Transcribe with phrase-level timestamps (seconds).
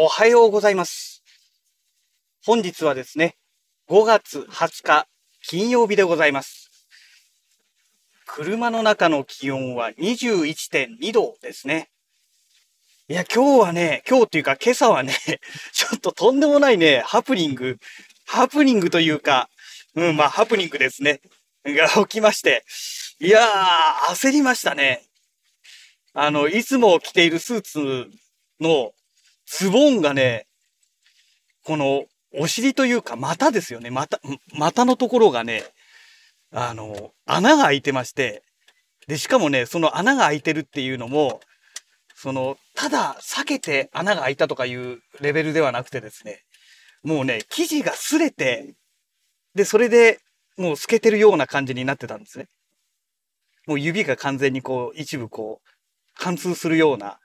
[0.00, 1.24] おはようございます。
[2.46, 3.34] 本日はですね、
[3.90, 5.08] 5月20日
[5.42, 6.70] 金曜日でございます。
[8.24, 11.88] 車の中の気温は21.2度ですね。
[13.08, 15.12] いや、今日はね、今日っていうか今朝はね、
[15.74, 17.78] ちょっととんでもないね、ハプニング、
[18.24, 19.50] ハプニングというか、
[19.96, 21.20] うん、まあハプニングですね。
[21.64, 22.64] が起きまして、
[23.18, 25.02] いやー、焦りましたね。
[26.12, 28.06] あの、いつも着ているスーツ
[28.60, 28.92] の
[29.50, 30.46] ズボンがね、
[31.64, 33.90] このお尻というか股ですよね。
[33.90, 34.20] 股、
[34.52, 35.64] 股のところがね、
[36.52, 38.42] あの、穴が開いてまして、
[39.06, 41.40] で、しかもね、その穴が開いてるっていうのも、
[42.14, 46.42] その、ただ避けて穴が開いたとかいうレベルではなくてですね、
[47.02, 48.74] もうね、生地が擦れて、
[49.54, 50.18] で、それで
[50.58, 52.46] もう透けてるような感じになってたんですね。
[53.66, 55.68] もう指が完全にこう、一部こう、
[56.18, 57.18] 貫通するような、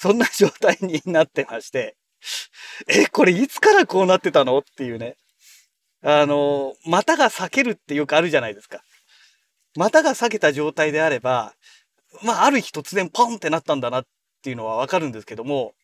[0.00, 1.94] そんな状態になってまして、
[2.88, 4.58] え、これいつからこうなってたの？
[4.58, 5.16] っていうね。
[6.02, 8.82] あの、股が裂けるってよくあるじゃないですか。
[9.76, 11.52] 股が裂けた状態であれば、
[12.22, 14.06] まあ、ある日突然ポンってなったんだなっ
[14.42, 15.74] ていうのはわかるんですけども、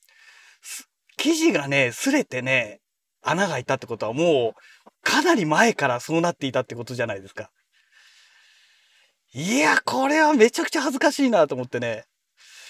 [1.18, 2.80] 生地がね、擦れてね、
[3.20, 7.50] 穴が開いたってことはもう、かなり前からそうなっていたってことじゃないですか。
[9.34, 12.06] いや、これはめちゃくちゃ恥ずかしいなと思ってね。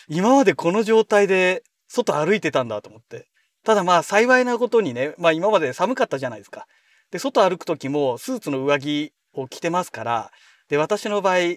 [0.08, 3.26] 今までこの状態で外歩いてたんだと思って。
[3.64, 6.66] ただまあ幸いなことにね、まあ今まで寒かったじゃないですか。
[7.10, 10.30] で、外歩く時もスーツの上着を着てますから、
[10.68, 11.56] で、私の場合、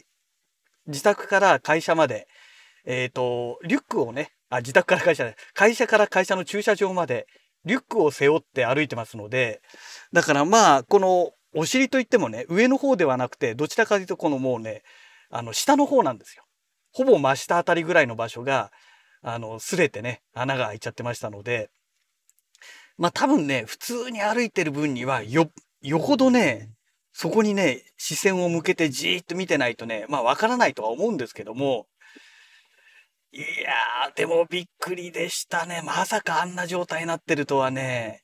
[0.88, 2.28] 自宅から会社まで、
[2.86, 7.28] えっ、と、リュックをね、あ、自宅から会社で、会社から会社の駐車場まで、
[7.66, 9.62] リュックを背負って歩いてますので、
[10.14, 14.84] だからまあ、このお尻といってもね、上の方ではなくて、どちらかというとこのもうね、
[15.30, 16.44] あの、下の方なんですよ。
[16.92, 18.72] ほぼ真下あたりぐらいの場所が、
[19.22, 21.70] あの、擦れてね、穴が開いちゃってましたので、
[22.98, 25.50] まあ多分ね、普通に歩いてる分には、よ、
[25.82, 26.72] よほどね、
[27.12, 31.88] そこにね、視線を向けてじーっと見てないとね、まあわからないとは思うんですけども、
[33.32, 35.82] いやー、でもびっくりでしたね。
[35.86, 38.24] まさかあんな状態になってるとはね、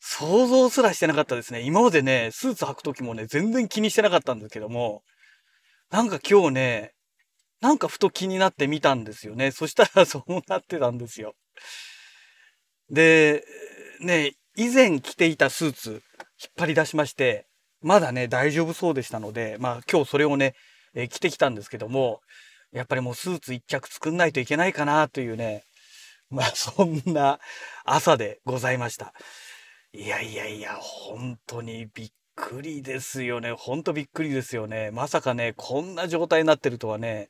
[0.00, 1.60] 想像すらしてなかったですね。
[1.60, 5.02] 今までね、スーツ履くときもね、全然気にしてなかったんですけども、
[5.90, 6.94] なんか今日ね、
[7.60, 9.50] なんかふと気になってみたんですよね。
[9.52, 11.34] そしたらそうなってたんですよ。
[12.90, 13.44] で、
[14.00, 16.00] ね、以前着ていたスーツ、引っ
[16.56, 17.46] 張り出しまして、
[17.80, 20.54] まだね、大丈夫そうでしたので、まあ今日それをね、
[20.94, 22.20] えー着てきたんですけども、
[22.72, 25.64] やっぱりもうスーツ一着作んないといけないかなというね、
[26.30, 27.40] まあ そんな
[27.84, 29.14] 朝でございました。
[29.92, 33.52] いやいやいや、本当にびっくりですよね。
[33.52, 34.90] 本当びっくりですよね。
[34.92, 37.28] まさかね、こんな状態になってるとはね、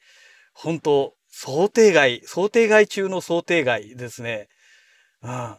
[0.52, 4.48] 本当想定外、想定外中の想定外ですね。
[5.22, 5.56] うん。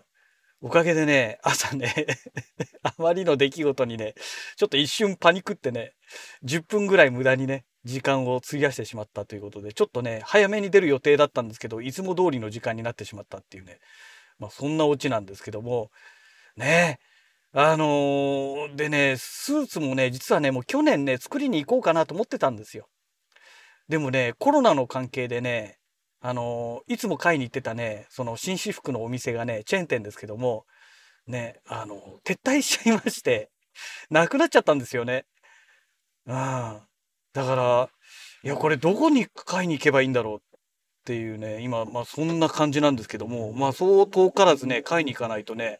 [0.62, 2.06] おかげでね、朝ね、
[2.84, 4.14] あまりの出来事にね、
[4.58, 5.94] ちょっと一瞬パニクってね、
[6.44, 13.80] 10分ぐらい無駄にね、時間を費やしてしまったということで、ちょっとね、早めに出る予定だったんですけど、いつも通りの時間になってしまったっていうね、
[14.38, 15.92] まあそんなオチなんですけども、
[16.58, 17.09] ねえ
[17.52, 22.88] あのーでね、スーツもね、実はね、もう去年ね、作りに行こうかなと思ってたんですよ。
[23.88, 25.78] でもね、コロナの関係でね、
[26.22, 30.66] あのーいつも買いに行ってたね、その紳士服のお店がね、チェーン店ですけども、
[31.28, 33.50] ね、あの、撤退しちゃいまして、
[34.12, 35.26] なくなっちゃったんですよね。
[36.28, 36.36] うん。
[37.34, 37.90] だから、
[38.44, 40.40] いや、これどこに買いに行けばいいんだろうっ
[41.06, 45.80] ていうね、今、まあそんな感じなんですけども、まあそう遠からずね、買いに行かないとね、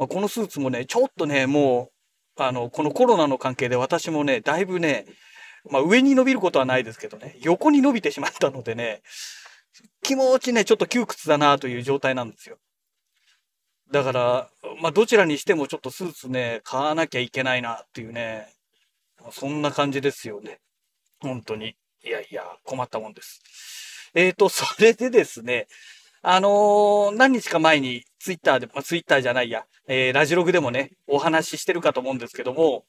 [0.00, 1.90] まあ、このスーツもね、ちょっとね、も
[2.38, 5.04] う、あの、このコロナの関係で私もね、だいぶね、
[5.70, 9.02] まあ上に伸びることはないですけどね、横に伸びてしまったのでね、
[10.02, 12.56] 気持ちね、ちょっと窮屈だなという状態なんですよ。
[13.92, 14.50] だから、
[14.80, 18.48] まあどちらにしてもちょっとスーツね、買わなきゃいけないなっていうね、
[19.32, 20.60] そんな感じですよね。
[21.20, 21.76] 本当に。
[22.02, 23.42] いやいや、困ったもんです。
[24.14, 25.66] えーと、それでですね、
[26.22, 32.84] あのー何日か前にツイッターで、まあ、ツイッターじゃないや、えーラジログでもね、お話ししてるかと思うんですけども、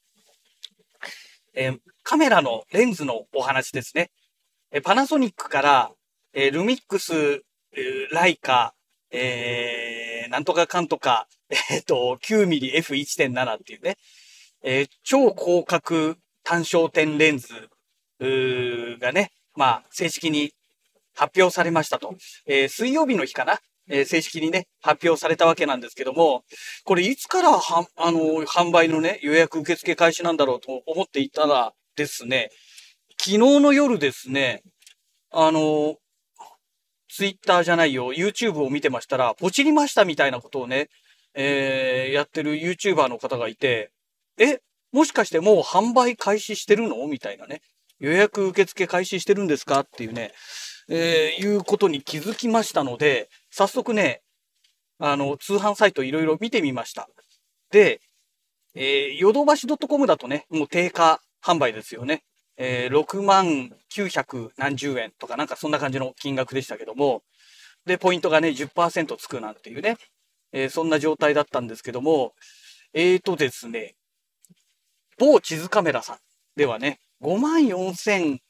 [1.56, 4.12] えーカメラのレンズのお話ですね。
[4.72, 5.92] えーパナソニックから、
[6.34, 8.74] えールミックス、えーライカ、
[9.10, 11.28] えーなんとかかんとか、
[11.70, 13.98] えっ、と、9mmF1.7 っていうね、
[14.64, 17.48] えー超広角単焦点レンズ
[19.00, 20.54] がね、まあ、正式に
[21.16, 22.16] 発表されましたと。
[22.46, 23.62] えー水曜日の日かな、
[23.92, 26.44] えー正式にね、発表されたわけなんですけども、
[26.86, 32.50] これいつからは、あの、販売のね、予約受付開始なんだろうと思っていたらですね、
[33.20, 34.64] 昨日の夜ですね、
[35.32, 35.98] あの、
[37.10, 40.88] ツイッターじゃないよ、YouTube を見てましたら、ポチりましたみたいなことをね、
[41.34, 43.92] えー、やってる YouTuber の方がいて、
[44.38, 44.60] え、
[44.92, 47.08] もしかしてもう販売開始してるの？
[47.08, 47.62] みたいなね。
[48.00, 49.82] 予約受付開始してるんですか？
[49.82, 50.34] っていうね、
[50.94, 54.22] えー、いうことに気づきましたので、早速ね、
[55.00, 57.08] あの、通販サイトいろいろ見てみました。
[57.72, 58.02] で、
[58.76, 62.24] えー、ヨドバシ .com だとね、もう定価販売ですよね。
[62.58, 67.24] えー、6万900何十円とかなんかそんな感じの金額でしたけども、
[67.86, 69.96] で、ポイントがね、10%つくなんていうね、
[70.52, 72.34] えー、そんな状態だったんですけども、
[72.94, 73.96] えーとですね、
[75.18, 76.18] 某地図カメラさん
[76.58, 78.42] ではね、5万4千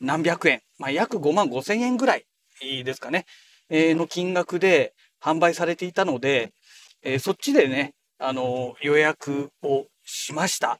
[0.00, 2.24] 何百円、まあ、約5万5千円ぐらい
[2.60, 3.26] ですかね、
[3.68, 6.52] えー、の金額で販売されていたので、
[7.02, 10.78] えー、そっちでね、あのー、予約をしました。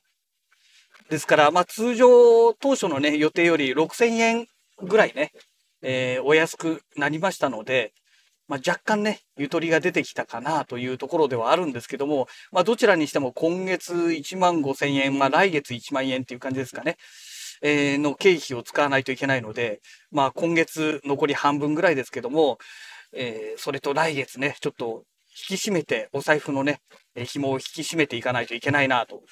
[1.09, 4.47] ですから、まあ、通常当初のね、予定より6000円
[4.83, 5.33] ぐらいね、
[5.83, 7.93] えー、お安くなりましたので、
[8.49, 16.97] まあ、若干ね、ゆとりが出てきたかなというところではあるんですけども、まあ、どちらにしても今月1万5千円、まあ、来月1万円っていう感じですかね。
[17.63, 19.81] え、の経費を使わないといけないので、
[20.11, 22.59] まあ、今月残り半分ぐらいですけども、
[23.13, 25.05] え、それと来月ね、ちょっと
[25.51, 26.81] 引き締めて、お財布のね、
[27.15, 29.23] 紐を引き締めていかないといけないなと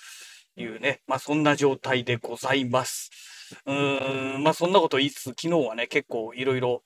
[0.57, 3.11] いうね、まあ、そんな状態でございます。
[3.67, 6.83] うーん、まあ、そんなこと言いつつ、昨日はね、結構いろいろ、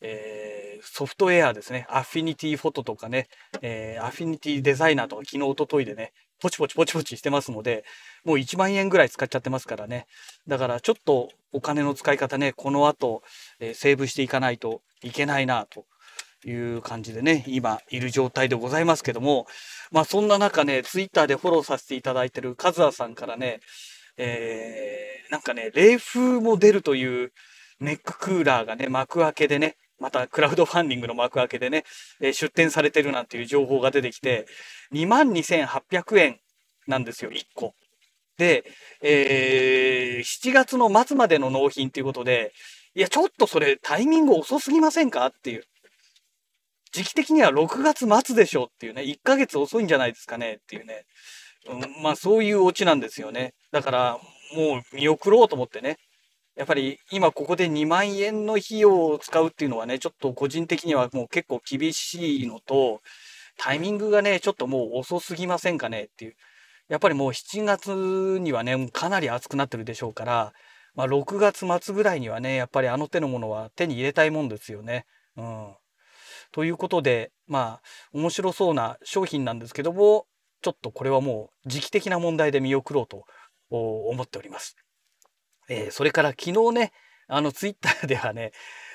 [0.00, 3.28] えー、ソフトウェアですね、アフィニティフォトとかね、
[3.60, 6.12] えー、アフィニティデザイナーとか昨日、おとといでね、
[6.42, 7.84] ポチポチポチポチしてますので、
[8.24, 10.06] もう1万円ぐらい使っちゃってますからね。
[10.48, 13.22] だからちょっとお金の使い方ね、この後、
[13.60, 15.86] えー、セーブしていかないといけないなと
[16.44, 19.46] いう感じでね、今いる状態でございますけども、
[19.92, 23.60] まあそんな中ね、ツイッターでフォローさせていただいてるカズアさんからね、
[24.16, 27.32] えー、なんかね、冷風も出るという
[27.80, 31.84] ネッククーラーがね、幕開けでね、またクラウドファンディングの幕開けでね、
[32.20, 34.46] え出展されてるなんていう情報が出てきて、
[34.92, 36.40] 22,800円
[36.88, 37.74] なんですよ、1個。
[38.36, 38.64] で、
[39.00, 42.52] えー、7月の末までの納品ということで、
[42.96, 45.64] いや、ちょっとそれタイミング遅すぎませんかっていう。
[46.90, 51.04] 時期的には6月末でしょっていうね、1ヶ月遅いんじゃないですかねっていうね。
[51.68, 53.54] うん、まあそういうオチなんですよね。
[53.70, 54.18] だから
[54.56, 55.96] もう見送ろうと思ってね、
[56.56, 63.00] やっぱり今ここで2万円の費用を使うっていうのはね、ちょっと個人的にはもう結構厳しいのと、
[63.56, 66.36] タイミングがね、ちょっともう遅すぎませんかねっていう。
[66.88, 70.52] やっぱりもう7月にはね、かなり暑くなってるでしょうから、
[70.94, 75.06] まあ6月末ぐらいにはね、やっぱりあの手のものは手に入れたいもんですよね。
[75.36, 75.74] うん。
[76.52, 77.82] ということで、まあ
[78.12, 80.26] 面白そうな商品なんですけども、
[80.60, 83.24] ちょっとこれはもう時期的な問題で見送ろうと
[83.70, 84.76] 思っております。
[85.68, 86.92] えー、それから昨日ね、
[87.28, 88.52] あのツイッター ではね、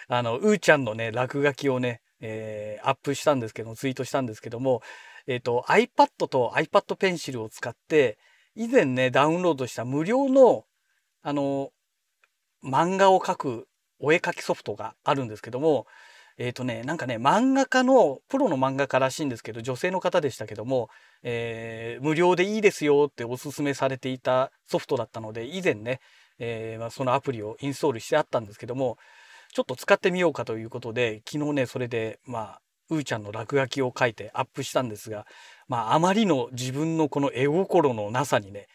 [0.07, 4.81] あの、うーちゃんのね、落書きをね、えー、アップしたんですけど、ツイートしたんですけども、
[5.27, 8.17] えっ、ー、と、iPad と iPad Pencil を使って、
[8.55, 10.65] 以前ね、ダウンロードした無料の、
[11.21, 11.71] あの、
[12.63, 13.67] 漫画を描く
[13.99, 15.85] お絵描きソフトがあるんですけども、
[16.37, 20.89] えっ、ー、とね、なんかね、漫画家の、プロの漫画家らしいんですけど、女性の方でしたけども、
[21.23, 25.99] えー、無料でいいですよっておすすめされていたソフトだったので、以前ね、
[26.39, 28.97] えー、まあ、そのアプリをインストールしてあったんですけども、
[29.53, 35.25] ちょっと使ってみようかということで、昨日ね、それで、まあ、うーちゃんの落書きを書いてアップしたんですが、
[35.67, 38.67] まあ、あまりの自分のこの絵心のなさにね、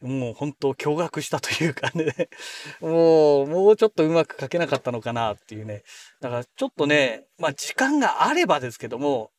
[0.00, 2.14] もう本当驚愕したというかね
[2.80, 5.82] もう、もうちょっとうまく書けなかったのかなっていうね。
[6.20, 9.32] だからちょっとね、まあ時間があればですけども、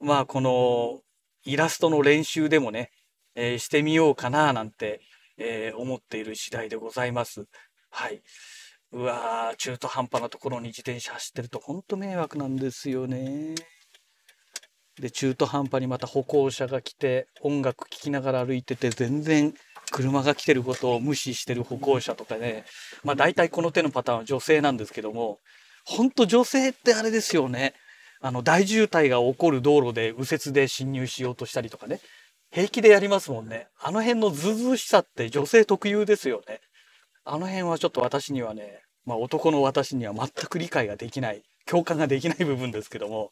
[0.00, 1.02] まあこの
[1.44, 2.90] イラストの練習でもね、
[3.34, 5.00] えー、してみようかななんて
[5.38, 7.46] えー、思っている次第でございます。
[7.90, 8.22] はい。
[8.92, 13.54] うわー、中途半端なところに自転車走ってるとほんと迷惑なんですよね。
[15.00, 19.54] で、中途半端にまた歩行者が来て、音楽聴きながら歩いてて、全然
[19.92, 22.64] 車が来てることを無視してる歩行者とかね。
[23.04, 25.38] まあ大体この手のパターンは女性なんですけども、
[25.84, 27.74] ほんと女性ってあれですよね。
[28.20, 32.00] あの、大渋滞が起こる道路で右折で進入しようとしたりとかね。
[32.50, 33.68] 平気でやりますもんね。
[33.80, 36.60] あの辺のズうずうしさって女性特有ですよね。
[37.24, 43.30] あの辺はちょっと私にはね、まあ男の私には全く理解ができない、共感ができない部分ですけども、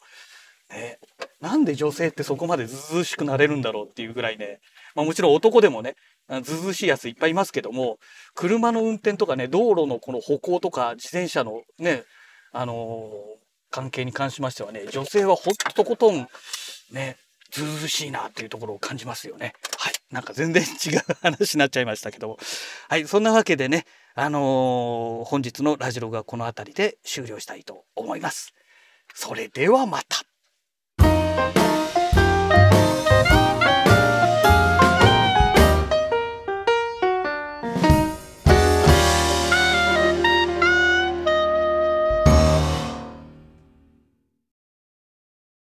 [0.71, 0.99] ね、
[1.41, 4.61] なんで女性ってそこまでずうずしくなれるんだろうっていうぐらいね、
[4.95, 5.95] まあもちろん男でもね、
[6.43, 7.99] ずずしいやついっぱいいますけども、
[8.35, 12.03] 車の運転とかね、道路のこの歩行とか自転車のね、
[12.53, 16.29] あのー、関係に関しましてはね、女性はほっとことん、
[16.91, 17.17] ね、
[17.57, 19.55] ずうずしいなっていうところを感じますよね。
[19.79, 19.95] はい。
[20.11, 22.39] なんか全然違う話になっちゃいましたけども。
[22.89, 23.09] はい。
[23.09, 28.53] そんなわけでね、あのー、本日のラジロがこの辺りで終了したいと思います。
[29.15, 30.36] それではまた。